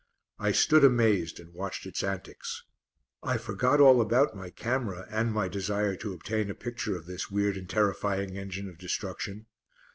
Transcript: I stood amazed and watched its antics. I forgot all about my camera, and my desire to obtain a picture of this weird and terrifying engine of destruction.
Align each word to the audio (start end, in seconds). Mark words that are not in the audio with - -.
I 0.39 0.51
stood 0.51 0.83
amazed 0.83 1.39
and 1.39 1.53
watched 1.53 1.85
its 1.85 2.03
antics. 2.03 2.63
I 3.21 3.37
forgot 3.37 3.79
all 3.79 4.01
about 4.01 4.35
my 4.35 4.49
camera, 4.49 5.05
and 5.11 5.31
my 5.31 5.47
desire 5.47 5.95
to 5.97 6.13
obtain 6.13 6.49
a 6.49 6.55
picture 6.55 6.97
of 6.97 7.05
this 7.05 7.29
weird 7.29 7.55
and 7.55 7.69
terrifying 7.69 8.35
engine 8.35 8.67
of 8.67 8.79
destruction. 8.79 9.45